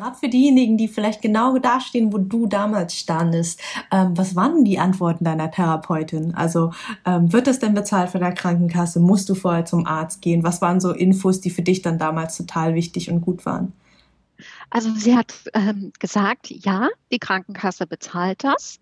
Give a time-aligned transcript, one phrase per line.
[0.00, 4.78] Gerade für diejenigen, die vielleicht genau dastehen, wo du damals standest, ähm, was waren die
[4.78, 6.34] Antworten deiner Therapeutin?
[6.34, 6.72] Also
[7.04, 8.98] ähm, wird es denn bezahlt von der Krankenkasse?
[8.98, 10.42] Musst du vorher zum Arzt gehen?
[10.42, 13.74] Was waren so Infos, die für dich dann damals total wichtig und gut waren?
[14.70, 18.80] Also sie hat ähm, gesagt, ja, die Krankenkasse bezahlt das.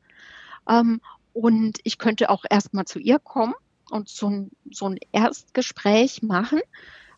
[0.69, 1.01] Ähm,
[1.33, 3.55] und ich könnte auch erstmal zu ihr kommen
[3.91, 6.61] und so ein, so ein Erstgespräch machen.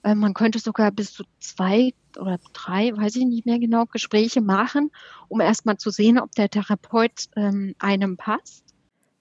[0.03, 4.41] Äh, man könnte sogar bis zu zwei oder drei, weiß ich nicht mehr genau, Gespräche
[4.41, 4.91] machen,
[5.29, 8.65] um erstmal zu sehen, ob der Therapeut ähm, einem passt.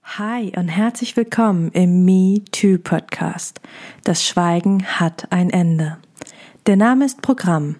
[0.03, 3.61] Hi und herzlich willkommen im Me Too Podcast.
[4.03, 5.97] Das Schweigen hat ein Ende.
[6.65, 7.75] Der Name ist Programm.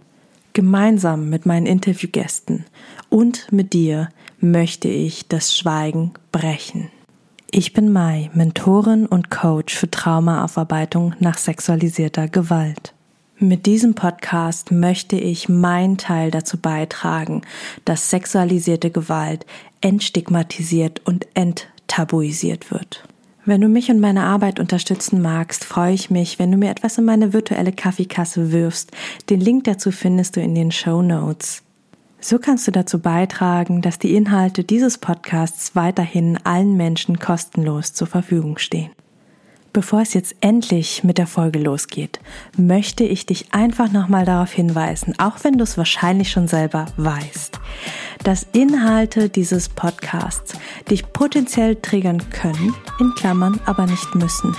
[0.54, 2.66] Gemeinsam mit meinen Interviewgästen
[3.10, 4.10] und mit dir
[4.40, 6.92] möchte ich das Schweigen brechen.
[7.52, 12.94] Ich bin Mai, Mentorin und Coach für Traumaaufarbeitung nach sexualisierter Gewalt.
[13.40, 17.42] Mit diesem Podcast möchte ich meinen Teil dazu beitragen,
[17.86, 19.48] dass sexualisierte Gewalt
[19.82, 23.04] entstigmatisiert und enttabuisiert wird.
[23.46, 27.00] Wenn du mich und meine Arbeit unterstützen magst, freue ich mich, wenn du mir etwas
[27.00, 28.92] in meine virtuelle Kaffeekasse wirfst.
[29.32, 31.64] Den Link dazu findest du in den Show Notes.
[32.22, 38.08] So kannst du dazu beitragen, dass die Inhalte dieses Podcasts weiterhin allen Menschen kostenlos zur
[38.08, 38.92] Verfügung stehen.
[39.72, 42.20] Bevor es jetzt endlich mit der Folge losgeht,
[42.58, 47.60] möchte ich dich einfach nochmal darauf hinweisen, auch wenn du es wahrscheinlich schon selber weißt,
[48.24, 50.54] dass Inhalte dieses Podcasts
[50.90, 54.56] dich potenziell triggern können, in Klammern aber nicht müssen.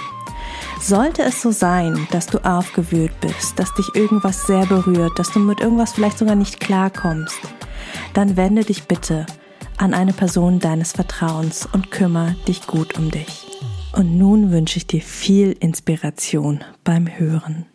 [0.80, 5.38] Sollte es so sein, dass du aufgewühlt bist, dass dich irgendwas sehr berührt, dass du
[5.38, 7.38] mit irgendwas vielleicht sogar nicht klarkommst,
[8.14, 9.26] dann wende dich bitte
[9.76, 13.46] an eine Person deines Vertrauens und kümmere dich gut um dich.
[13.92, 17.66] Und nun wünsche ich dir viel Inspiration beim Hören.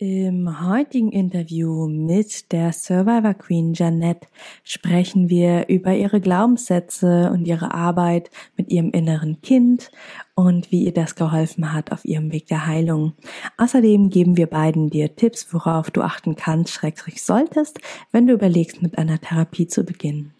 [0.00, 4.28] Im heutigen Interview mit der Survivor Queen Janette
[4.62, 9.90] sprechen wir über ihre Glaubenssätze und ihre Arbeit mit ihrem inneren Kind
[10.36, 13.14] und wie ihr das geholfen hat auf ihrem Weg der Heilung.
[13.56, 17.80] Außerdem geben wir beiden dir Tipps, worauf du achten kannst, schrägstrich solltest,
[18.12, 20.32] wenn du überlegst, mit einer Therapie zu beginnen.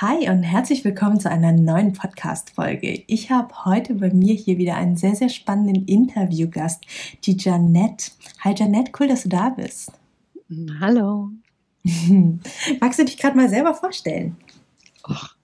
[0.00, 3.04] Hi und herzlich willkommen zu einer neuen Podcast-Folge.
[3.06, 6.84] Ich habe heute bei mir hier wieder einen sehr, sehr spannenden Interviewgast,
[7.22, 8.10] die Janette.
[8.40, 9.92] Hi Janette, cool, dass du da bist.
[10.80, 11.30] Hallo.
[12.80, 14.36] Magst du dich gerade mal selber vorstellen?
[15.08, 15.36] Och,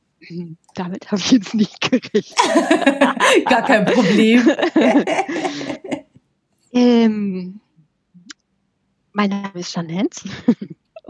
[0.75, 2.34] damit habe ich jetzt nicht gerechnet.
[3.49, 4.50] Gar kein Problem.
[6.72, 7.60] ähm,
[9.12, 10.28] mein Name ist Janette.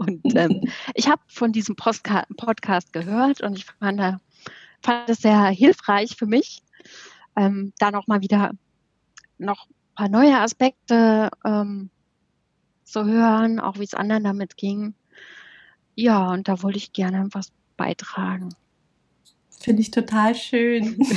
[0.01, 0.61] Und ähm,
[0.95, 4.19] ich habe von diesem Postka Podcast gehört und ich fand,
[4.81, 6.63] fand es sehr hilfreich für mich,
[7.35, 8.51] ähm, da nochmal wieder
[9.37, 11.91] noch ein paar neue Aspekte ähm,
[12.83, 14.95] zu hören, auch wie es anderen damit ging.
[15.93, 18.55] Ja, und da wollte ich gerne was beitragen.
[19.61, 20.97] Finde ich total schön.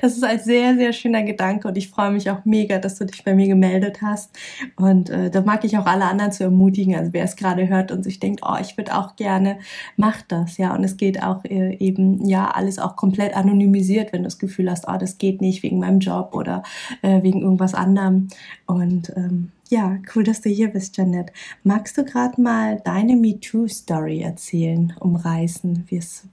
[0.00, 3.04] Das ist ein sehr, sehr schöner Gedanke und ich freue mich auch mega, dass du
[3.04, 4.36] dich bei mir gemeldet hast.
[4.76, 7.90] Und äh, da mag ich auch alle anderen zu ermutigen, also wer es gerade hört
[7.90, 9.58] und sich denkt, oh, ich würde auch gerne,
[9.96, 10.74] mach das, ja.
[10.74, 14.70] Und es geht auch äh, eben, ja, alles auch komplett anonymisiert, wenn du das Gefühl
[14.70, 16.62] hast, oh, das geht nicht wegen meinem Job oder
[17.02, 18.28] äh, wegen irgendwas anderem.
[18.66, 21.30] Und ähm, ja, cool, dass du hier bist, Janet.
[21.62, 25.86] Magst du gerade mal deine MeToo-Story erzählen, umreißen,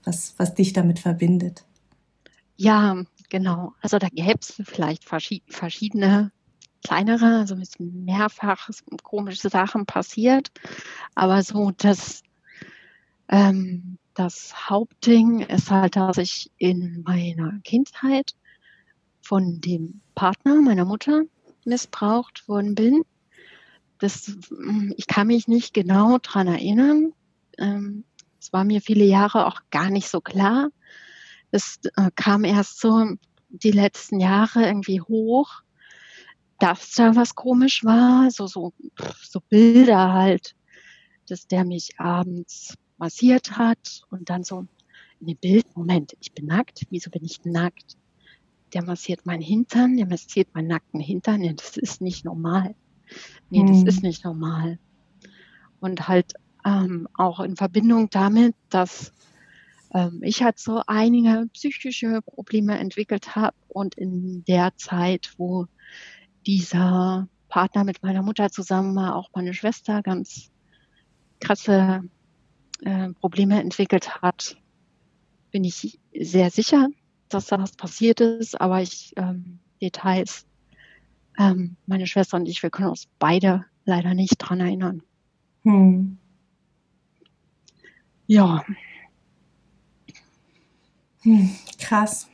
[0.04, 1.64] was, was dich damit verbindet?
[2.56, 3.74] Ja, genau.
[3.82, 6.32] Also da gäbe es vielleicht verschiedene
[6.82, 8.70] kleinere, also mit mehrfach
[9.02, 10.50] komische Sachen passiert.
[11.14, 12.22] Aber so das,
[13.28, 18.34] ähm, das Hauptding ist halt, dass ich in meiner Kindheit
[19.20, 21.24] von dem Partner meiner Mutter
[21.64, 23.02] missbraucht worden bin
[23.98, 24.36] das,
[24.96, 27.12] ich kann mich nicht genau dran erinnern.
[27.58, 28.04] Ähm,
[28.40, 30.68] es war mir viele Jahre auch gar nicht so klar.
[31.50, 33.16] Es äh, kam erst so
[33.48, 35.62] die letzten Jahre irgendwie hoch,
[36.58, 38.72] dass da was komisch war, so, so,
[39.22, 40.54] so Bilder halt,
[41.28, 44.66] dass der mich abends massiert hat und dann so
[45.20, 47.96] in dem Bild, Moment, ich bin nackt, wieso bin ich nackt?
[48.74, 52.74] Der massiert meinen Hintern, der massiert meinen nackten Hintern, das ist nicht normal.
[53.50, 53.86] Nee, das hm.
[53.86, 54.78] ist nicht normal.
[55.80, 56.34] Und halt
[56.64, 59.12] ähm, auch in Verbindung damit, dass
[59.94, 65.66] ähm, ich halt so einige psychische Probleme entwickelt habe und in der Zeit, wo
[66.46, 70.50] dieser Partner mit meiner Mutter zusammen war, auch meine Schwester ganz
[71.40, 72.02] krasse
[72.82, 74.56] äh, Probleme entwickelt hat,
[75.50, 76.88] bin ich sehr sicher,
[77.28, 80.46] dass da was passiert ist, aber ich ähm, Details
[81.38, 85.02] ähm, meine Schwester und ich, wir können uns beide leider nicht dran erinnern.
[85.64, 86.18] Hm.
[88.26, 88.64] Ja.
[91.22, 92.28] Hm, krass.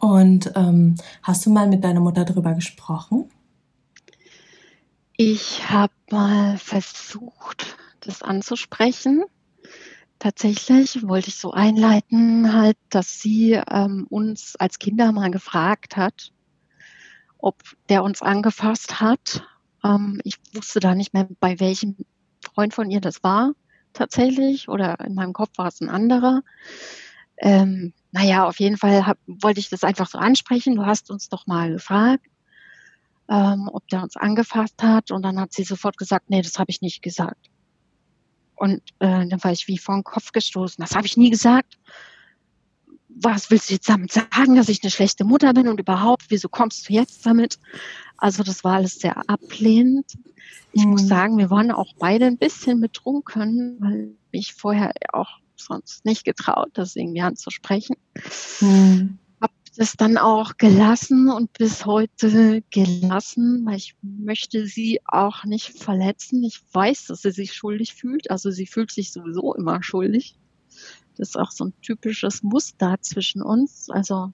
[0.00, 3.30] Und ähm, hast du mal mit deiner Mutter darüber gesprochen?
[5.16, 9.24] Ich habe mal versucht, das anzusprechen.
[10.18, 16.32] Tatsächlich wollte ich so einleiten, halt, dass sie ähm, uns als Kinder mal gefragt hat,
[17.38, 19.46] ob der uns angefasst hat.
[19.84, 21.96] Ähm, ich wusste da nicht mehr, bei welchem
[22.44, 23.52] Freund von ihr das war
[23.96, 26.42] tatsächlich, oder in meinem Kopf war es ein anderer.
[27.38, 30.76] Ähm, naja, auf jeden Fall hab, wollte ich das einfach so ansprechen.
[30.76, 32.24] Du hast uns doch mal gefragt,
[33.28, 35.10] ähm, ob der uns angefasst hat.
[35.10, 37.50] Und dann hat sie sofort gesagt, nee, das habe ich nicht gesagt.
[38.54, 40.82] Und äh, dann war ich wie vor den Kopf gestoßen.
[40.82, 41.78] Das habe ich nie gesagt.
[43.18, 46.48] Was willst du jetzt damit sagen, dass ich eine schlechte Mutter bin und überhaupt, wieso
[46.48, 47.58] kommst du jetzt damit?
[48.18, 50.12] Also das war alles sehr ablehnend.
[50.72, 50.90] Ich hm.
[50.90, 56.24] muss sagen, wir waren auch beide ein bisschen betrunken, weil ich vorher auch sonst nicht
[56.24, 57.96] getraut, das irgendwie anzusprechen.
[58.58, 59.18] Hm.
[59.40, 65.78] Hab das dann auch gelassen und bis heute gelassen, weil ich möchte sie auch nicht
[65.78, 66.44] verletzen.
[66.44, 68.30] Ich weiß, dass sie sich schuldig fühlt.
[68.30, 70.36] Also sie fühlt sich sowieso immer schuldig.
[71.16, 73.90] Das ist auch so ein typisches Muster zwischen uns.
[73.90, 74.32] Also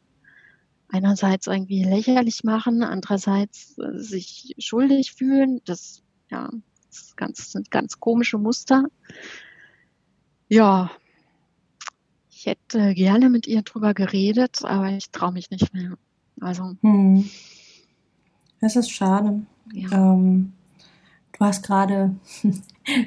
[0.88, 5.61] einerseits irgendwie lächerlich machen, andererseits äh, sich schuldig fühlen.
[5.64, 6.50] Das, ja,
[6.88, 8.84] das ganz, sind ganz komische Muster.
[10.49, 10.90] Ja,
[12.31, 15.96] ich hätte gerne mit ihr drüber geredet, aber ich traue mich nicht mehr.
[16.40, 16.76] Also.
[16.82, 17.31] Hm.
[18.61, 19.43] Das ist schade.
[19.73, 20.12] Ja.
[20.14, 20.52] Ähm,
[21.43, 22.15] du hast gerade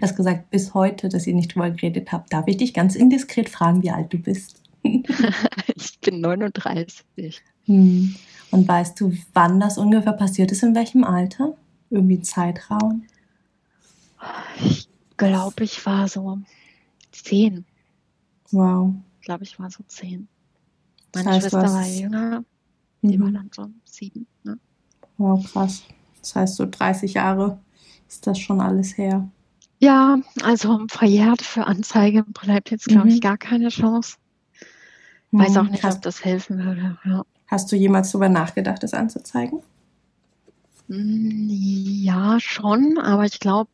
[0.01, 2.33] hast gesagt, bis heute, dass ihr nicht drüber geredet habt.
[2.33, 4.61] Darf ich dich ganz indiskret fragen, wie alt du bist?
[4.83, 7.41] ich bin 39.
[7.65, 8.15] Hm.
[8.51, 11.55] Und weißt du, wann das ungefähr passiert ist, in welchem Alter?
[11.89, 13.05] Irgendwie Zeitraum?
[14.63, 14.87] Ich
[15.17, 16.39] glaube, ich war so
[17.11, 17.65] zehn.
[18.51, 18.93] Wow.
[19.19, 20.27] Ich glaube, ich war so zehn.
[21.13, 22.43] Meine das heißt, Schwester war jünger.
[23.01, 23.23] Die mhm.
[23.23, 24.27] war dann so sieben.
[24.43, 24.59] Ne?
[25.17, 25.83] Wow, krass.
[26.21, 27.59] Das heißt, so 30 Jahre
[28.07, 29.27] ist das schon alles her.
[29.79, 33.15] Ja, also verjährt für Anzeige bleibt jetzt, glaube mhm.
[33.15, 34.15] ich, gar keine Chance.
[35.31, 35.71] Weiß auch mhm.
[35.71, 36.97] nicht, ob das helfen würde.
[37.03, 37.25] Ja.
[37.47, 39.61] Hast du jemals darüber nachgedacht, das anzuzeigen?
[40.87, 43.71] Mm, ja, schon, aber ich glaube,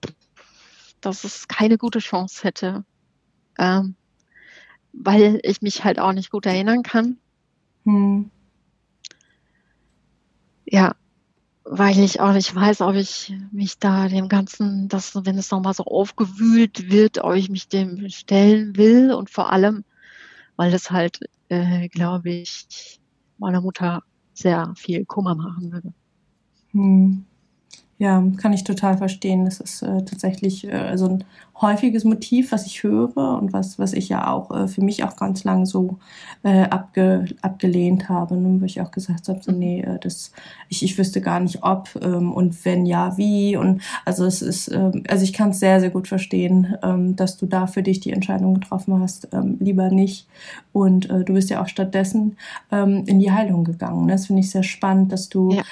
[1.01, 2.83] dass es keine gute Chance hätte,
[3.57, 3.95] ähm,
[4.93, 7.17] weil ich mich halt auch nicht gut erinnern kann.
[7.85, 8.29] Hm.
[10.65, 10.95] Ja,
[11.73, 15.73] weil ich auch nicht weiß, ob ich mich da dem Ganzen, dass, wenn es nochmal
[15.73, 19.85] so aufgewühlt wird, ob ich mich dem stellen will und vor allem,
[20.57, 22.99] weil das halt, äh, glaube ich,
[23.37, 24.03] meiner Mutter
[24.33, 25.93] sehr viel Kummer machen würde.
[26.71, 27.23] Hm.
[28.01, 29.45] Ja, kann ich total verstehen.
[29.45, 31.23] Das ist äh, tatsächlich äh, also ein
[31.61, 35.15] häufiges Motiv, was ich höre und was, was ich ja auch äh, für mich auch
[35.15, 35.99] ganz lang so
[36.41, 39.59] äh, abge, abgelehnt habe, ne, wo ich auch gesagt habe, so, mhm.
[39.59, 40.31] nee, äh, das,
[40.67, 43.55] ich, ich wüsste gar nicht ob ähm, und wenn ja, wie.
[43.55, 47.37] Und also es ist, ähm, also ich kann es sehr, sehr gut verstehen, ähm, dass
[47.37, 50.27] du da für dich die Entscheidung getroffen hast, ähm, lieber nicht.
[50.73, 52.37] Und äh, du bist ja auch stattdessen
[52.71, 54.07] ähm, in die Heilung gegangen.
[54.07, 54.13] Ne?
[54.13, 55.63] Das finde ich sehr spannend, dass du ja.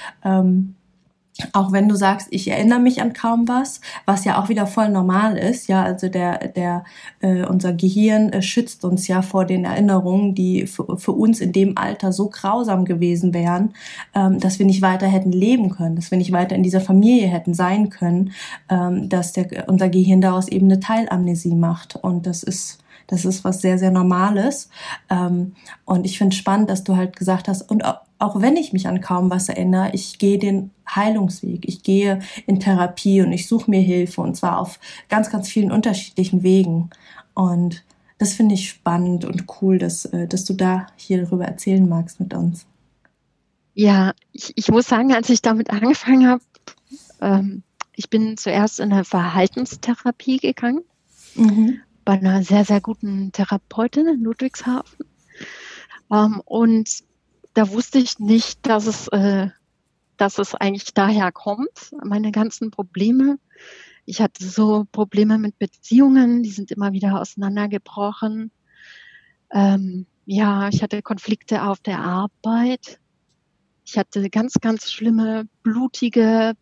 [1.54, 4.90] Auch wenn du sagst, ich erinnere mich an kaum was, was ja auch wieder voll
[4.90, 6.84] normal ist, ja, also der, der,
[7.22, 11.52] äh, unser Gehirn äh, schützt uns ja vor den Erinnerungen, die für, für uns in
[11.52, 13.74] dem Alter so grausam gewesen wären,
[14.14, 17.28] ähm, dass wir nicht weiter hätten leben können, dass wir nicht weiter in dieser Familie
[17.28, 18.32] hätten sein können,
[18.70, 22.80] ähm, dass der, unser Gehirn daraus eben eine Teilamnesie macht und das ist
[23.10, 24.70] das ist was sehr, sehr Normales.
[25.10, 25.54] Ähm,
[25.84, 27.84] und ich finde spannend, dass du halt gesagt hast, und
[28.20, 32.60] auch wenn ich mich an kaum was erinnere, ich gehe den Heilungsweg, ich gehe in
[32.60, 34.80] Therapie und ich suche mir Hilfe und zwar auf
[35.10, 36.90] ganz, ganz vielen unterschiedlichen Wegen.
[37.34, 37.84] Und
[38.18, 42.20] das finde ich spannend und cool, dass, äh, dass du da hier darüber erzählen magst
[42.20, 42.66] mit uns.
[43.74, 46.44] Ja, ich, ich muss sagen, als ich damit angefangen habe,
[47.22, 47.64] ähm,
[47.96, 50.84] ich bin zuerst in eine Verhaltenstherapie gegangen,
[51.36, 51.80] mhm.
[52.06, 55.06] bei einer sehr, sehr guten Therapeutin in Ludwigshafen.
[56.12, 57.04] Ähm, und
[57.54, 59.50] da wusste ich nicht, dass es, äh,
[60.20, 63.40] dass es eigentlich daher kommt, meine ganzen Probleme.
[64.06, 68.52] Ich hatte so Probleme mit Beziehungen, die sind immer wieder auseinandergebrochen.
[69.52, 73.00] Ähm, ja, ich hatte Konflikte auf der Arbeit.
[73.86, 76.54] Ich hatte ganz, ganz schlimme, blutige,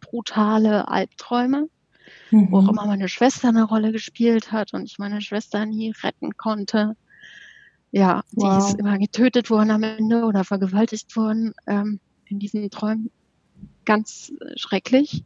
[0.00, 1.68] brutale Albträume,
[2.30, 2.52] mhm.
[2.52, 6.36] wo auch immer meine Schwester eine Rolle gespielt hat und ich meine Schwester nie retten
[6.36, 6.94] konnte.
[7.90, 8.58] Ja, wow.
[8.58, 11.98] die ist immer getötet worden am Ende oder vergewaltigt worden ähm,
[12.32, 13.10] in diesen Träumen.
[13.84, 15.24] Ganz schrecklich.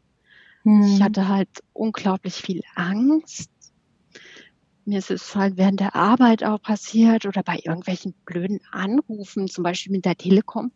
[0.64, 0.82] Hm.
[0.82, 3.50] Ich hatte halt unglaublich viel Angst.
[4.84, 9.64] mir ist es halt während der Arbeit auch passiert oder bei irgendwelchen blöden Anrufen, zum
[9.64, 10.72] Beispiel mit der Telekom,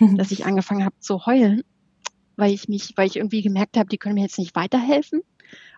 [0.16, 1.62] dass ich angefangen habe zu heulen,
[2.36, 5.22] weil ich mich, weil ich irgendwie gemerkt habe, die können mir jetzt nicht weiterhelfen.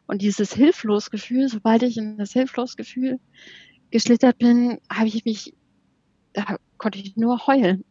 [0.06, 3.20] Und dieses Hilflosgefühl, sobald ich in das Hilflosgefühl
[3.90, 5.54] geschlittert bin, habe ich mich,
[6.32, 7.84] da konnte ich nur heulen.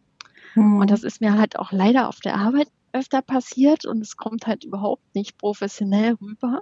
[0.55, 0.79] Mhm.
[0.79, 4.47] Und das ist mir halt auch leider auf der Arbeit öfter passiert und es kommt
[4.47, 6.61] halt überhaupt nicht professionell rüber.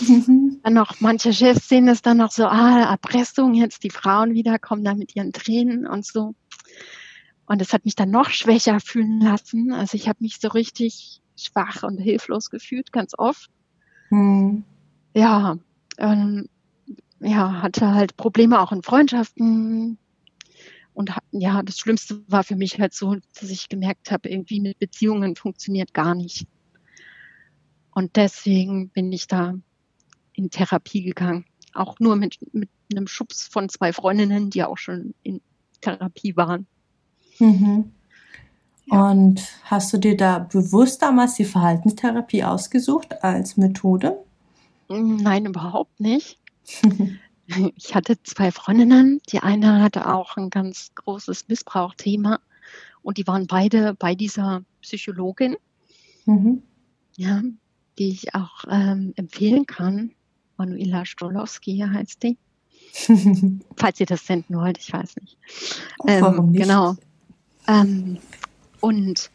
[0.00, 0.60] Mhm.
[0.62, 4.58] Dann noch manche Chefs sehen es dann noch so, ah, Erpressung, jetzt die Frauen wieder
[4.58, 6.34] kommen da mit ihren Tränen und so.
[7.46, 9.72] Und es hat mich dann noch schwächer fühlen lassen.
[9.72, 13.50] Also ich habe mich so richtig schwach und hilflos gefühlt, ganz oft.
[14.10, 14.64] Mhm.
[15.14, 15.56] Ja,
[15.98, 16.48] ähm,
[17.20, 19.98] ja, hatte halt Probleme auch in Freundschaften.
[20.96, 24.78] Und ja, das Schlimmste war für mich halt so, dass ich gemerkt habe, irgendwie mit
[24.78, 26.46] Beziehungen funktioniert gar nicht.
[27.94, 29.52] Und deswegen bin ich da
[30.32, 31.44] in Therapie gegangen.
[31.74, 35.42] Auch nur mit, mit einem Schubs von zwei Freundinnen, die auch schon in
[35.82, 36.66] Therapie waren.
[37.40, 37.92] Mhm.
[38.88, 44.16] Und hast du dir da bewusst damals die Verhaltenstherapie ausgesucht als Methode?
[44.88, 46.38] Nein, überhaupt nicht.
[47.76, 49.20] ich hatte zwei Freundinnen.
[49.30, 52.40] Die eine hatte auch ein ganz großes Missbrauchthema
[53.02, 55.56] und die waren beide bei dieser Psychologin,
[56.24, 56.62] mhm.
[57.16, 57.42] ja,
[57.98, 60.12] die ich auch ähm, empfehlen kann.
[60.56, 62.38] Manuela Stolowski heißt die.
[63.76, 65.38] Falls ihr das senden wollt, ich weiß nicht.
[66.06, 66.62] Ähm, Warum nicht?
[66.62, 66.96] Genau.
[67.68, 68.18] Ähm,
[68.80, 69.30] und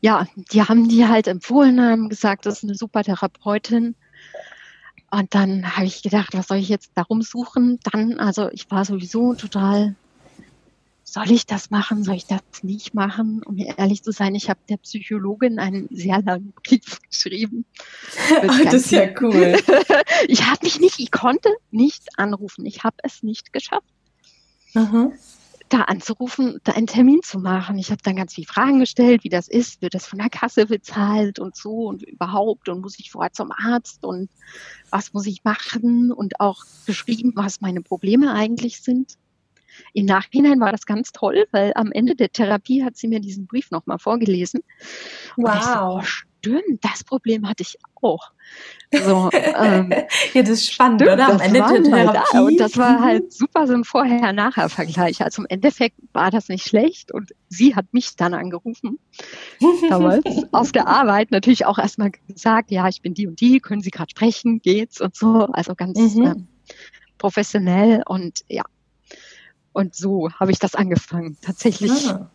[0.00, 3.94] ja, die haben die halt empfohlen, haben gesagt, das ist eine super Therapeutin.
[5.14, 7.78] Und dann habe ich gedacht, was soll ich jetzt darum suchen?
[7.92, 9.94] Dann, also ich war sowieso total,
[11.04, 13.40] soll ich das machen, soll ich das nicht machen?
[13.44, 17.64] Um ehrlich zu sein, ich habe der Psychologin einen sehr langen Brief geschrieben.
[18.48, 19.56] Ach, das ist ja cool.
[20.26, 22.66] ich habe mich nicht, ich konnte nicht anrufen.
[22.66, 23.86] Ich habe es nicht geschafft.
[24.74, 25.12] Aha
[25.68, 27.78] da anzurufen, da einen Termin zu machen.
[27.78, 30.66] Ich habe dann ganz viele Fragen gestellt, wie das ist, wird das von der Kasse
[30.66, 34.30] bezahlt und so und überhaupt und muss ich vorher zum Arzt und
[34.90, 39.16] was muss ich machen und auch beschrieben, was meine Probleme eigentlich sind.
[39.92, 43.46] Im Nachhinein war das ganz toll, weil am Ende der Therapie hat sie mir diesen
[43.46, 44.62] Brief nochmal vorgelesen.
[45.36, 46.02] Wow.
[46.02, 48.32] So, stimmt, das Problem hatte ich auch.
[48.92, 49.90] So, ähm,
[50.34, 51.28] ja, das ist spannend, stimmt, oder?
[51.28, 52.28] Am Ende der Therapie.
[52.32, 52.40] Da.
[52.40, 55.22] Und das war halt super so ein Vorher-Nachher-Vergleich.
[55.22, 58.98] Also im Endeffekt war das nicht schlecht und sie hat mich dann angerufen,
[59.88, 63.80] damals, auf der Arbeit natürlich auch erstmal gesagt, ja, ich bin die und die, können
[63.80, 65.46] Sie gerade sprechen, geht's und so.
[65.52, 66.26] Also ganz mhm.
[66.26, 66.48] ähm,
[67.18, 68.64] professionell und ja.
[69.74, 71.36] Und so habe ich das angefangen.
[71.42, 72.30] Tatsächlich ah.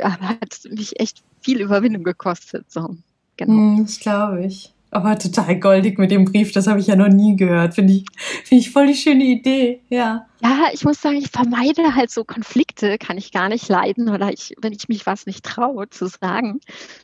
[0.00, 2.64] hat mich echt viel Überwindung gekostet.
[2.70, 2.96] So.
[3.36, 3.52] Genau.
[3.52, 4.72] Hm, das glaube ich.
[4.90, 7.74] Aber total goldig mit dem Brief, das habe ich ja noch nie gehört.
[7.74, 8.06] Finde ich,
[8.44, 10.26] finde ich voll die schöne Idee, ja.
[10.42, 14.08] Ja, ich muss sagen, ich vermeide halt so Konflikte, kann ich gar nicht leiden.
[14.08, 16.60] Oder ich, wenn ich mich was nicht traue zu sagen,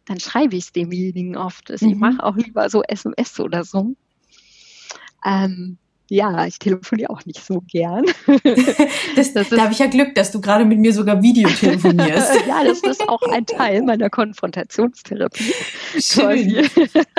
[0.07, 1.71] dann schreibe ich es demjenigen oft.
[1.71, 1.93] Also mhm.
[1.93, 3.95] Ich mache auch lieber so SMS oder so.
[5.27, 5.77] Ähm,
[6.11, 8.05] ja, ich telefoniere auch nicht so gern.
[9.17, 12.35] das, das da habe ich ja Glück, dass du gerade mit mir sogar Video telefonierst.
[12.49, 15.55] ja, das ist auch ein Teil meiner Konfrontationstherapie.
[15.99, 16.69] Schön.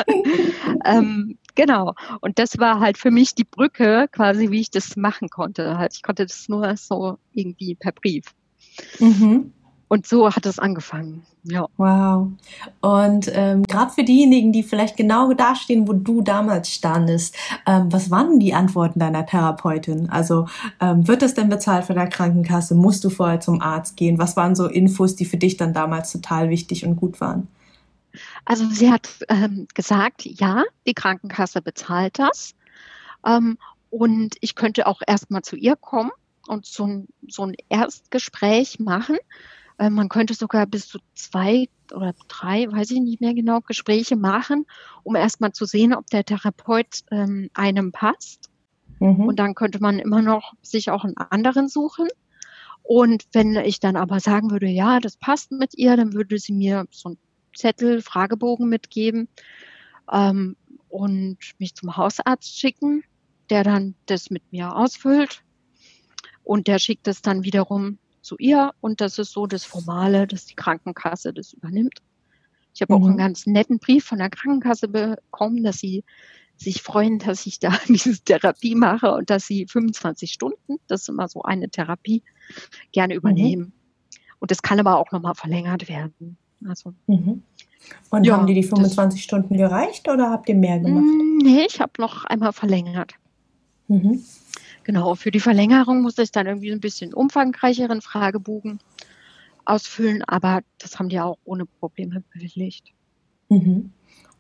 [0.86, 1.94] ähm, genau.
[2.22, 5.80] Und das war halt für mich die Brücke, quasi, wie ich das machen konnte.
[5.80, 8.26] Halt, ich konnte das nur so irgendwie per Brief.
[9.00, 9.52] Mhm.
[9.88, 11.24] Und so hat es angefangen.
[11.44, 11.68] Ja.
[11.78, 12.32] Wow.
[12.82, 17.36] Und ähm, gerade für diejenigen, die vielleicht genau dastehen, wo du damals standest,
[17.68, 20.10] ähm, was waren die Antworten deiner Therapeutin?
[20.10, 20.48] Also
[20.80, 22.74] ähm, wird es denn bezahlt von der Krankenkasse?
[22.74, 24.18] Musst du vorher zum Arzt gehen?
[24.18, 27.48] Was waren so Infos, die für dich dann damals total wichtig und gut waren?
[28.44, 32.56] Also sie hat ähm, gesagt, ja, die Krankenkasse bezahlt das.
[33.26, 33.60] Ähm,
[33.92, 36.12] und ich könnte auch erstmal zu ihr kommen
[36.48, 39.18] und so ein, so ein Erstgespräch machen
[39.78, 44.16] äh, man könnte sogar bis zu zwei oder drei, weiß ich nicht mehr genau, Gespräche
[44.16, 44.66] machen,
[45.04, 48.50] um erstmal zu sehen, ob der Therapeut ähm, einem passt.
[49.00, 49.22] Mhm.
[49.22, 52.08] Und dann könnte man immer noch sich auch einen anderen suchen.
[52.84, 56.54] Und wenn ich dann aber sagen würde, ja, das passt mit ihr, dann würde sie
[56.54, 57.18] mir so einen
[57.56, 59.28] Zettel, Fragebogen mitgeben
[60.12, 60.56] ähm,
[60.90, 63.04] und mich zum Hausarzt schicken,
[63.50, 65.42] der dann das mit mir ausfüllt.
[66.44, 70.46] Und der schickt es dann wiederum zu ihr und das ist so das Formale, dass
[70.46, 72.00] die Krankenkasse das übernimmt.
[72.74, 73.02] Ich habe mhm.
[73.02, 76.04] auch einen ganz netten Brief von der Krankenkasse bekommen, dass sie
[76.58, 81.10] sich freuen, dass ich da diese Therapie mache und dass sie 25 Stunden, das ist
[81.10, 82.24] immer so eine Therapie,
[82.92, 83.18] gerne mhm.
[83.18, 83.62] übernehmen.
[83.62, 83.74] Mhm.
[84.40, 86.38] Und das kann aber auch nochmal verlängert werden.
[86.68, 87.44] Also, mhm.
[88.10, 91.04] Und ja, haben dir die 25 das, Stunden gereicht oder habt ihr mehr gemacht?
[91.04, 93.14] Mm, nee, ich habe noch einmal verlängert.
[93.88, 94.24] Mhm.
[94.86, 98.80] Genau, für die Verlängerung musste ich dann irgendwie ein bisschen umfangreicheren Fragebogen
[99.66, 102.94] ausfüllen, aber das haben die auch ohne Probleme bewilligt.
[103.50, 103.92] Mhm.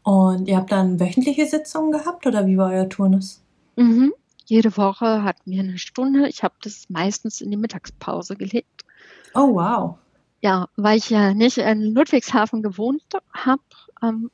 [0.03, 3.41] Und ihr habt dann wöchentliche Sitzungen gehabt oder wie war euer Turnus?
[3.75, 4.13] Mhm.
[4.45, 6.29] Jede Woche hatten wir eine Stunde.
[6.29, 8.85] Ich habe das meistens in die Mittagspause gelegt.
[9.33, 9.97] Oh, wow.
[10.41, 13.01] Ja, weil ich ja nicht in Ludwigshafen gewohnt
[13.33, 13.63] habe
[14.03, 14.29] ähm,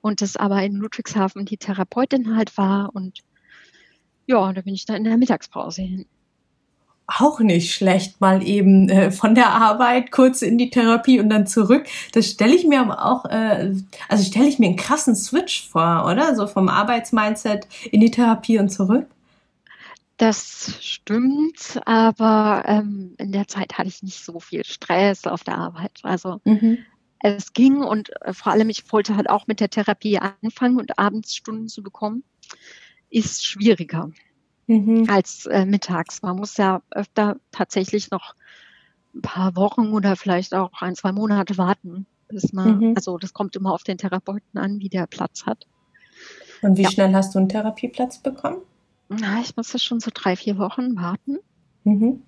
[0.00, 3.22] und es aber in Ludwigshafen die Therapeutin halt war und
[4.26, 6.06] ja, da bin ich dann in der Mittagspause hin
[7.06, 11.46] auch nicht schlecht, mal eben äh, von der Arbeit kurz in die Therapie und dann
[11.46, 11.86] zurück.
[12.12, 13.74] Das stelle ich mir aber auch, äh,
[14.08, 16.34] also stelle ich mir einen krassen Switch vor, oder?
[16.34, 19.06] So vom Arbeitsmindset in die Therapie und zurück.
[20.16, 25.58] Das stimmt, aber ähm, in der Zeit hatte ich nicht so viel Stress auf der
[25.58, 26.00] Arbeit.
[26.04, 26.78] Also mhm.
[27.18, 30.98] es ging und äh, vor allem ich wollte halt auch mit der Therapie anfangen und
[30.98, 32.22] abends Stunden zu bekommen,
[33.14, 34.10] ist schwieriger
[34.66, 35.06] mhm.
[35.08, 36.22] als äh, mittags.
[36.22, 38.34] Man muss ja öfter tatsächlich noch
[39.14, 42.92] ein paar Wochen oder vielleicht auch ein, zwei Monate warten, bis man, mhm.
[42.96, 45.66] also das kommt immer auf den Therapeuten an, wie der Platz hat.
[46.62, 46.90] Und wie ja.
[46.90, 48.62] schnell hast du einen Therapieplatz bekommen?
[49.08, 51.38] Na, ich musste schon so drei, vier Wochen warten.
[51.84, 52.22] Mhm.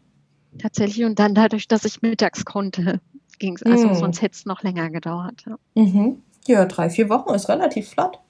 [0.59, 1.05] Tatsächlich.
[1.05, 3.01] Und dann dadurch, dass ich mittags konnte,
[3.39, 3.63] ging es.
[3.63, 3.95] Also mhm.
[3.95, 5.45] sonst hätte es noch länger gedauert.
[5.47, 5.57] Ja.
[5.75, 6.23] Mhm.
[6.47, 8.21] ja, drei, vier Wochen ist relativ flott.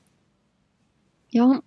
[1.30, 1.60] Ja,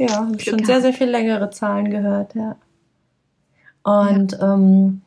[0.00, 2.56] ja, habe schon sehr, sehr viel längere Zahlen gehört, ja.
[3.82, 4.54] Und ja.
[4.54, 5.02] Ähm,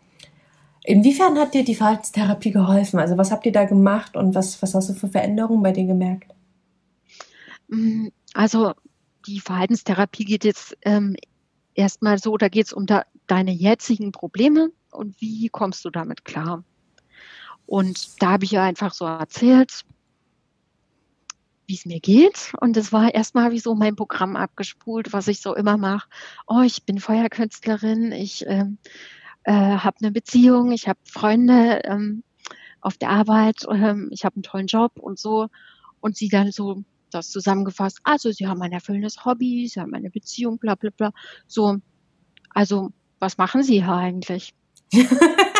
[0.83, 2.99] inwiefern hat dir die Verhaltenstherapie geholfen?
[2.99, 5.85] Also was habt ihr da gemacht und was, was hast du für Veränderungen bei dir
[5.85, 6.31] gemerkt?
[7.69, 8.73] Mm, also
[9.25, 11.15] die Verhaltenstherapie geht jetzt ähm,
[11.73, 16.25] erstmal so, da geht es um da, deine jetzigen Probleme und wie kommst du damit
[16.25, 16.63] klar.
[17.65, 19.85] Und da habe ich ja einfach so erzählt,
[21.73, 22.53] wie es mir geht.
[22.61, 26.07] Und es war erstmal wie so mein Programm abgespult, was ich so immer mache.
[26.45, 28.77] Oh, ich bin Feuerkünstlerin, ich ähm,
[29.43, 32.23] äh, habe eine Beziehung, ich habe Freunde ähm,
[32.79, 35.47] auf der Arbeit, ähm, ich habe einen tollen Job und so.
[35.99, 40.11] Und sie dann so das zusammengefasst, also sie haben ein erfüllendes Hobby, sie haben eine
[40.11, 41.11] Beziehung, bla bla bla.
[41.47, 41.77] So,
[42.51, 44.53] also was machen sie hier eigentlich?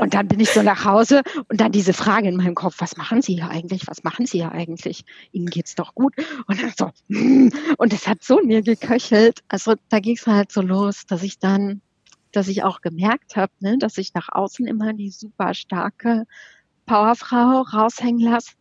[0.00, 2.96] Und dann bin ich so nach Hause und dann diese Frage in meinem Kopf, was
[2.96, 3.86] machen Sie hier eigentlich?
[3.86, 5.04] Was machen Sie hier eigentlich?
[5.32, 6.14] Ihnen geht's doch gut.
[6.46, 7.52] Und dann so, hm.
[7.76, 9.40] und es hat so in mir geköchelt.
[9.48, 11.82] Also da ging es halt so los, dass ich dann,
[12.32, 16.26] dass ich auch gemerkt habe, ne, dass ich nach außen immer die super starke
[16.86, 18.52] Powerfrau raushängen lasse.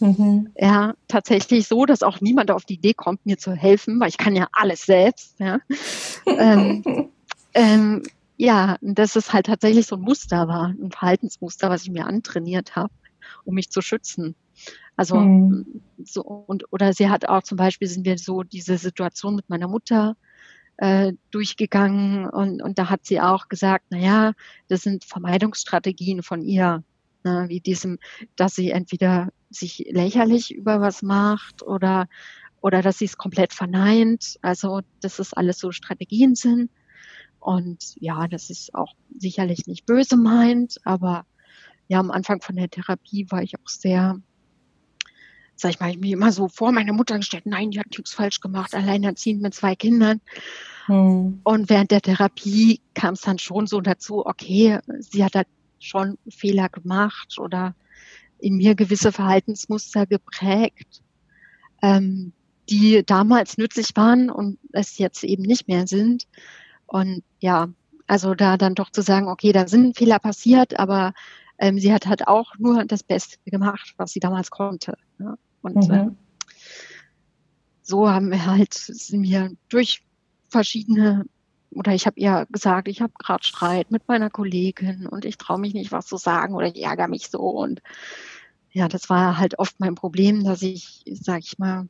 [0.00, 0.50] Mhm.
[0.56, 4.18] Ja, tatsächlich so, dass auch niemand auf die Idee kommt, mir zu helfen, weil ich
[4.18, 5.40] kann ja alles selbst.
[5.40, 5.58] Ja.
[6.26, 7.10] ähm,
[7.54, 8.02] ähm,
[8.38, 12.76] ja, das ist halt tatsächlich so ein Muster war, ein Verhaltensmuster, was ich mir antrainiert
[12.76, 12.94] habe,
[13.44, 14.36] um mich zu schützen.
[14.96, 15.82] Also mhm.
[16.04, 19.68] so und oder sie hat auch zum Beispiel sind wir so diese Situation mit meiner
[19.68, 20.16] Mutter
[20.76, 24.32] äh, durchgegangen und und da hat sie auch gesagt, na ja,
[24.68, 26.84] das sind Vermeidungsstrategien von ihr,
[27.24, 27.98] ne, wie diesem,
[28.36, 32.08] dass sie entweder sich lächerlich über was macht oder
[32.60, 34.38] oder dass sie es komplett verneint.
[34.42, 36.70] Also dass es alles so Strategien sind.
[37.40, 41.24] Und ja, das ist auch sicherlich nicht böse meint, aber
[41.88, 44.20] ja, am Anfang von der Therapie war ich auch sehr,
[45.56, 48.12] sag ich mal, ich mir immer so vor meine Mutter gestellt, nein, die hat nichts
[48.12, 50.20] falsch gemacht, alleinerziehend mit zwei Kindern.
[50.86, 51.40] Hm.
[51.44, 55.48] Und während der Therapie kam es dann schon so dazu, okay, sie hat halt
[55.78, 57.74] schon Fehler gemacht oder
[58.38, 61.02] in mir gewisse Verhaltensmuster geprägt,
[61.82, 62.32] ähm,
[62.68, 66.26] die damals nützlich waren und es jetzt eben nicht mehr sind.
[66.88, 67.68] Und ja,
[68.06, 71.12] also da dann doch zu sagen, okay, da sind Fehler passiert, aber
[71.58, 74.96] ähm, sie hat halt auch nur das Beste gemacht, was sie damals konnte.
[75.18, 75.36] Ja?
[75.60, 75.94] Und mhm.
[75.94, 76.08] äh,
[77.82, 80.02] so haben wir halt, sind wir durch
[80.48, 81.26] verschiedene,
[81.70, 85.58] oder ich habe ihr gesagt, ich habe gerade Streit mit meiner Kollegin und ich traue
[85.58, 87.40] mich nicht, was zu sagen oder ich ärgere mich so.
[87.40, 87.82] Und
[88.72, 91.88] ja, das war halt oft mein Problem, dass ich, sag ich mal,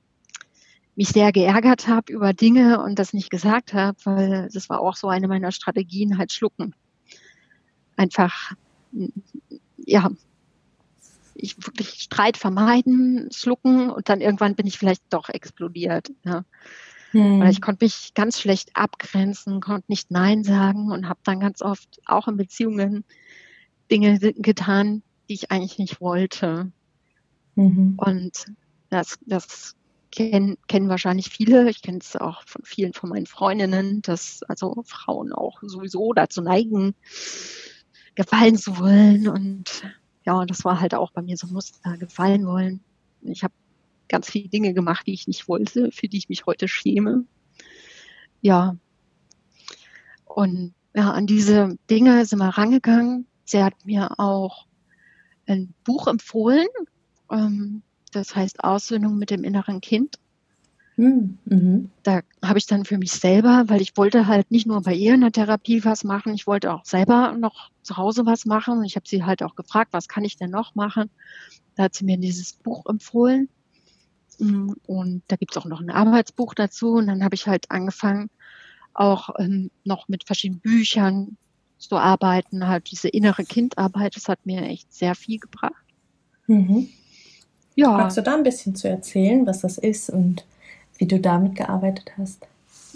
[0.99, 4.97] mich sehr geärgert habe über Dinge und das nicht gesagt habe, weil das war auch
[4.97, 6.75] so eine meiner Strategien, halt schlucken.
[7.97, 8.55] Einfach,
[9.77, 10.11] ja,
[11.35, 16.11] ich wirklich Streit vermeiden, schlucken und dann irgendwann bin ich vielleicht doch explodiert.
[16.25, 16.45] Ja.
[17.13, 17.39] Hm.
[17.39, 21.63] Weil ich konnte mich ganz schlecht abgrenzen, konnte nicht Nein sagen und habe dann ganz
[21.63, 23.05] oft auch in Beziehungen
[23.89, 26.73] Dinge getan, die ich eigentlich nicht wollte.
[27.55, 27.95] Mhm.
[27.99, 28.47] Und
[28.91, 29.77] das, das
[30.11, 31.69] kennen, kennen wahrscheinlich viele.
[31.71, 36.43] Ich kenne es auch von vielen von meinen Freundinnen, dass also Frauen auch sowieso dazu
[36.43, 36.95] neigen,
[38.15, 39.29] gefallen zu wollen.
[39.29, 39.85] Und
[40.25, 42.81] ja, das war halt auch bei mir so ein Muster, gefallen wollen.
[43.23, 43.55] Ich habe
[44.09, 47.25] ganz viele Dinge gemacht, die ich nicht wollte, für die ich mich heute schäme.
[48.41, 48.77] Ja,
[50.25, 53.27] Und ja, an diese Dinge sind wir rangegangen.
[53.45, 54.67] Sie hat mir auch
[55.47, 56.69] ein Buch empfohlen,
[57.31, 60.19] ähm, das heißt Aussöhnung mit dem inneren Kind.
[60.97, 61.91] Hm, mhm.
[62.03, 65.15] Da habe ich dann für mich selber, weil ich wollte halt nicht nur bei ihr
[65.15, 68.79] in der Therapie was machen, ich wollte auch selber noch zu Hause was machen.
[68.79, 71.09] Und ich habe sie halt auch gefragt, was kann ich denn noch machen?
[71.77, 73.49] Da hat sie mir dieses Buch empfohlen.
[74.39, 76.95] Hm, und da gibt es auch noch ein Arbeitsbuch dazu.
[76.95, 78.29] Und dann habe ich halt angefangen,
[78.93, 81.37] auch ähm, noch mit verschiedenen Büchern
[81.79, 85.85] zu arbeiten, halt diese innere Kindarbeit, das hat mir echt sehr viel gebracht.
[86.49, 86.89] Mhm.
[87.79, 87.93] Ja.
[87.93, 90.45] Magst du da ein bisschen zu erzählen, was das ist und
[90.97, 92.45] wie du damit gearbeitet hast?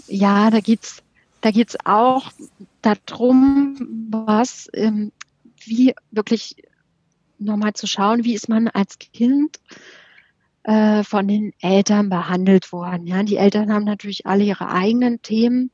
[0.07, 1.01] Ja, da geht's,
[1.39, 2.33] da geht's auch
[2.81, 5.13] darum, was, ähm,
[5.63, 6.57] wie wirklich
[7.39, 9.61] nochmal zu schauen, wie ist man als Kind
[10.63, 13.07] äh, von den Eltern behandelt worden.
[13.07, 15.71] Ja, die Eltern haben natürlich alle ihre eigenen Themen,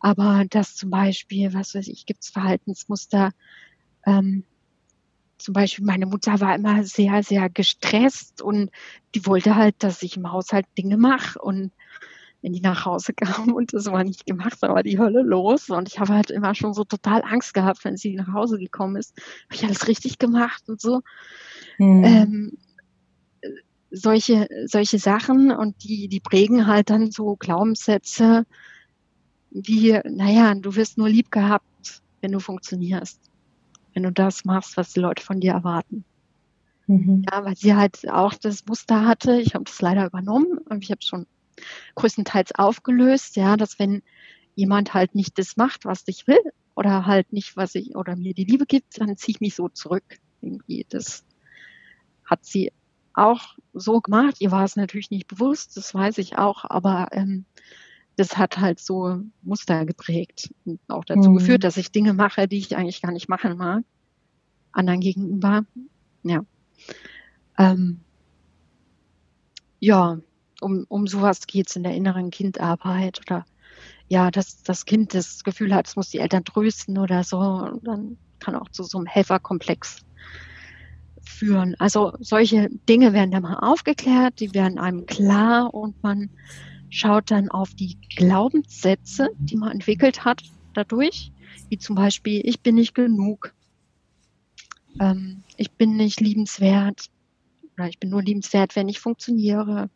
[0.00, 3.30] aber das zum Beispiel, was weiß ich, gibt es Verhaltensmuster.
[4.04, 4.42] Ähm,
[5.44, 8.70] zum Beispiel meine Mutter war immer sehr, sehr gestresst und
[9.14, 11.70] die wollte halt, dass ich im Haushalt Dinge mache und
[12.40, 15.68] wenn die nach Hause kam und das war nicht gemacht, da war die Hölle los
[15.68, 18.96] und ich habe halt immer schon so total Angst gehabt, wenn sie nach Hause gekommen
[18.96, 19.14] ist,
[19.50, 21.02] habe ich alles richtig gemacht und so.
[21.76, 22.04] Hm.
[22.04, 22.58] Ähm,
[23.90, 28.46] solche, solche Sachen und die, die prägen halt dann so Glaubenssätze,
[29.50, 33.23] wie, naja, du wirst nur lieb gehabt, wenn du funktionierst.
[33.94, 36.04] Wenn du das machst, was die Leute von dir erwarten.
[36.86, 37.24] Mhm.
[37.30, 39.40] Ja, weil sie halt auch das Muster hatte.
[39.40, 41.26] Ich habe das leider übernommen und ich habe es schon
[41.94, 44.02] größtenteils aufgelöst, ja, dass wenn
[44.56, 46.40] jemand halt nicht das macht, was ich will,
[46.74, 49.68] oder halt nicht, was ich, oder mir die Liebe gibt, dann ziehe ich mich so
[49.68, 50.04] zurück.
[50.40, 51.24] Irgendwie, das
[52.24, 52.72] hat sie
[53.14, 54.36] auch so gemacht.
[54.40, 57.44] Ihr war es natürlich nicht bewusst, das weiß ich auch, aber ähm,
[58.16, 61.36] das hat halt so Muster geprägt und auch dazu mhm.
[61.36, 63.84] geführt, dass ich Dinge mache, die ich eigentlich gar nicht machen mag,
[64.72, 65.64] anderen gegenüber.
[66.22, 66.44] Ja.
[67.58, 68.00] Ähm,
[69.80, 70.18] ja,
[70.60, 73.44] um, um sowas geht's in der inneren Kindarbeit oder
[74.08, 77.38] ja, dass das Kind das Gefühl hat, es muss die Eltern trösten oder so.
[77.38, 80.04] Und dann kann auch zu so einem Helferkomplex
[81.22, 81.74] führen.
[81.78, 86.30] Also solche Dinge werden dann mal aufgeklärt, die werden einem klar und man
[86.94, 90.42] schaut dann auf die Glaubenssätze, die man entwickelt hat
[90.74, 91.32] dadurch,
[91.68, 93.52] wie zum Beispiel, ich bin nicht genug,
[95.00, 97.10] ähm, ich bin nicht liebenswert
[97.76, 99.90] oder ich bin nur liebenswert, wenn ich funktioniere,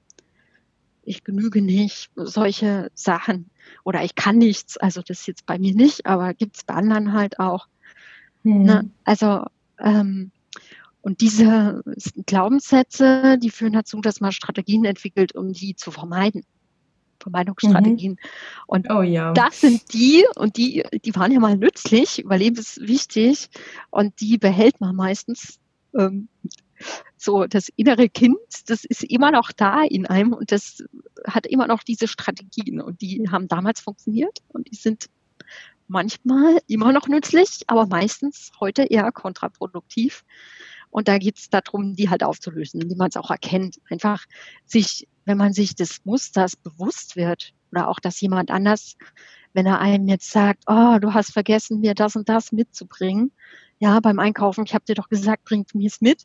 [1.05, 3.49] ich genüge nicht, solche Sachen
[3.85, 6.75] oder ich kann nichts, also das ist jetzt bei mir nicht, aber gibt es bei
[6.75, 7.69] anderen halt auch.
[8.43, 8.63] Hm.
[8.65, 8.91] Ne?
[9.05, 9.45] Also
[9.79, 10.33] ähm,
[11.01, 11.83] und diese
[12.27, 16.45] Glaubenssätze, die führen dazu, dass man Strategien entwickelt, um die zu vermeiden.
[17.21, 18.13] Vermeidungsstrategien.
[18.13, 18.19] Mhm.
[18.67, 19.33] Und oh, ja.
[19.33, 23.49] das sind die, und die, die waren ja mal nützlich, überlebenswichtig,
[23.91, 25.59] und die behält man meistens.
[25.97, 26.29] Ähm,
[27.17, 30.85] so das innere Kind, das ist immer noch da in einem und das
[31.27, 35.07] hat immer noch diese Strategien und die haben damals funktioniert und die sind
[35.89, 40.25] manchmal immer noch nützlich, aber meistens heute eher kontraproduktiv.
[40.91, 43.79] Und da geht es darum, die halt aufzulösen, wie man es auch erkennt.
[43.91, 44.25] Einfach
[44.65, 48.97] sich, wenn man sich des Musters bewusst wird oder auch, dass jemand anders,
[49.53, 53.33] wenn er einem jetzt sagt, oh, du hast vergessen, mir das und das mitzubringen.
[53.79, 56.25] Ja, beim Einkaufen, ich habe dir doch gesagt, bringt mir es mit.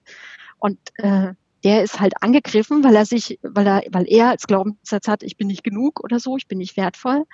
[0.59, 5.07] Und äh, der ist halt angegriffen, weil er sich, weil er, weil er als Glaubenssatz
[5.07, 7.25] hat, ich bin nicht genug oder so, ich bin nicht wertvoll.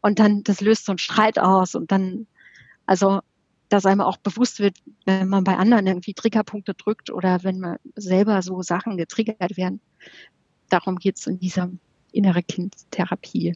[0.00, 2.26] Und dann, das löst so einen Streit aus und dann,
[2.86, 3.20] also
[3.68, 7.76] dass einem auch bewusst wird, wenn man bei anderen irgendwie Triggerpunkte drückt oder wenn man
[7.96, 9.80] selber so Sachen getriggert werden.
[10.70, 11.70] Darum geht es in dieser
[12.12, 13.54] innere Kindtherapie.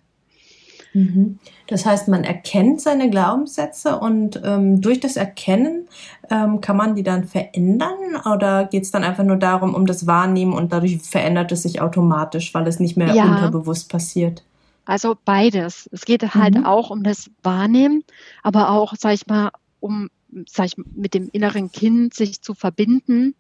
[0.95, 1.39] Mhm.
[1.69, 5.89] Das heißt, man erkennt seine Glaubenssätze und ähm, durch das Erkennen
[6.31, 10.07] ähm, kann man die dann verändern oder geht es dann einfach nur darum, um das
[10.07, 13.25] Wahrnehmen und dadurch verändert es sich automatisch, weil es nicht mehr ja.
[13.25, 14.45] unterbewusst passiert?
[14.85, 15.89] Also beides.
[15.93, 16.67] Es geht halt mhm.
[16.67, 18.03] auch um das Wahrnehmen,
[18.43, 19.51] aber auch, sag ich mal,
[19.83, 20.09] um
[20.49, 23.35] sag ich, mit dem inneren Kind sich zu verbinden,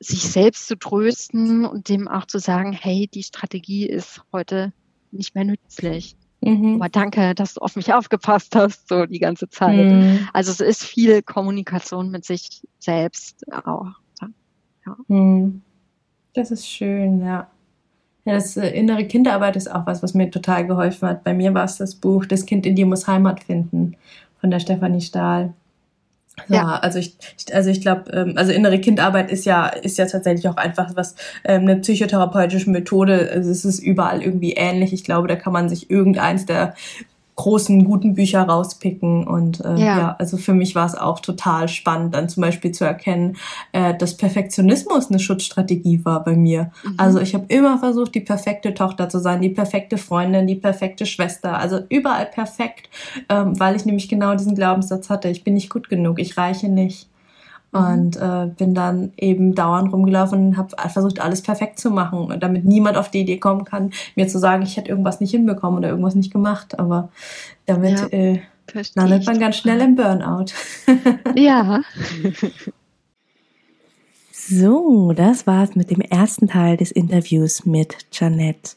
[0.00, 4.72] sich selbst zu trösten und dem auch zu sagen, hey, die Strategie ist heute
[5.10, 6.16] nicht mehr nützlich.
[6.40, 6.76] Mhm.
[6.76, 9.92] Aber danke, dass du auf mich aufgepasst hast, so die ganze Zeit.
[9.92, 10.28] Mhm.
[10.32, 13.92] Also es ist viel Kommunikation mit sich selbst auch.
[14.86, 14.96] Ja.
[15.08, 15.62] Mhm.
[16.34, 17.50] Das ist schön, ja.
[18.24, 21.24] Ja, das äh, innere Kinderarbeit ist auch was, was mir total geholfen hat.
[21.24, 23.96] Bei mir war es das Buch Das Kind in dir muss Heimat finden
[24.40, 25.54] von der Stefanie Stahl.
[26.46, 27.16] Ja, ja, also ich,
[27.52, 31.16] also ich glaube, ähm, also innere Kindarbeit ist ja, ist ja tatsächlich auch einfach was,
[31.44, 33.28] ähm, eine psychotherapeutische Methode.
[33.32, 34.92] Also es ist überall irgendwie ähnlich.
[34.92, 36.74] Ich glaube, da kann man sich irgendeins der
[37.38, 39.26] großen, guten Bücher rauspicken.
[39.26, 39.98] Und äh, ja.
[39.98, 40.16] ja.
[40.18, 43.36] also für mich war es auch total spannend, dann zum Beispiel zu erkennen,
[43.72, 46.72] äh, dass Perfektionismus eine Schutzstrategie war bei mir.
[46.84, 46.94] Mhm.
[46.98, 51.06] Also ich habe immer versucht, die perfekte Tochter zu sein, die perfekte Freundin, die perfekte
[51.06, 52.90] Schwester, also überall perfekt,
[53.28, 56.68] ähm, weil ich nämlich genau diesen Glaubenssatz hatte, ich bin nicht gut genug, ich reiche
[56.68, 57.07] nicht.
[57.80, 57.92] Mhm.
[57.92, 62.64] Und äh, bin dann eben dauernd rumgelaufen und habe versucht, alles perfekt zu machen, damit
[62.64, 65.88] niemand auf die Idee kommen kann, mir zu sagen, ich hätte irgendwas nicht hinbekommen oder
[65.88, 66.78] irgendwas nicht gemacht.
[66.78, 67.10] Aber
[67.66, 68.40] damit ja, äh,
[68.94, 70.46] landet man ganz schnell im Burnout.
[71.34, 71.80] ja.
[74.50, 78.76] So, das war's mit dem ersten Teil des Interviews mit Janette.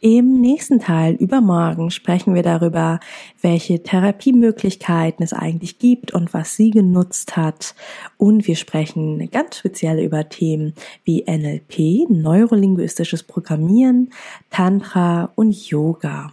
[0.00, 3.00] Im nächsten Teil übermorgen sprechen wir darüber,
[3.42, 7.74] welche Therapiemöglichkeiten es eigentlich gibt und was sie genutzt hat.
[8.16, 14.10] Und wir sprechen ganz speziell über Themen wie NLP, neurolinguistisches Programmieren,
[14.50, 16.30] Tantra und Yoga.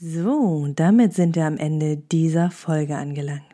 [0.00, 3.45] So, damit sind wir am Ende dieser Folge angelangt.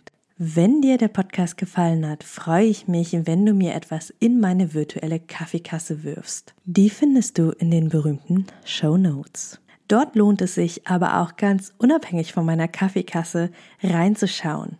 [0.44, 4.74] Wenn dir der Podcast gefallen hat, freue ich mich, wenn du mir etwas in meine
[4.74, 6.52] virtuelle Kaffeekasse wirfst.
[6.64, 9.60] Die findest du in den berühmten Show Notes.
[9.86, 13.52] Dort lohnt es sich aber auch ganz unabhängig von meiner Kaffeekasse
[13.84, 14.78] reinzuschauen.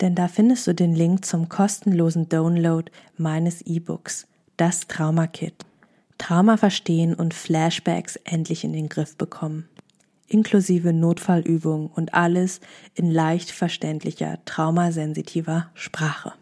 [0.00, 5.54] Denn da findest du den Link zum kostenlosen Download meines E-Books, das Trauma Kit.
[6.18, 9.68] Trauma verstehen und Flashbacks endlich in den Griff bekommen
[10.28, 12.60] inklusive Notfallübung und alles
[12.94, 16.32] in leicht verständlicher, traumasensitiver Sprache.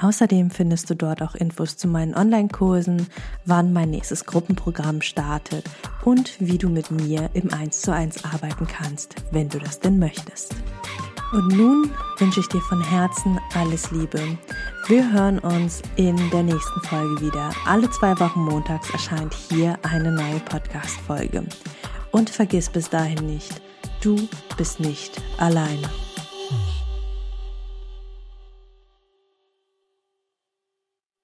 [0.00, 3.08] Außerdem findest du dort auch Infos zu meinen Online-Kursen,
[3.44, 5.64] wann mein nächstes Gruppenprogramm startet
[6.04, 9.98] und wie du mit mir im 1 zu 1 arbeiten kannst, wenn du das denn
[9.98, 10.54] möchtest.
[11.32, 14.20] Und nun wünsche ich dir von Herzen alles Liebe.
[14.86, 17.50] Wir hören uns in der nächsten Folge wieder.
[17.66, 21.44] Alle zwei Wochen montags erscheint hier eine neue Podcast-Folge.
[22.10, 23.60] Und vergiss bis dahin nicht,
[24.00, 25.88] du bist nicht alleine.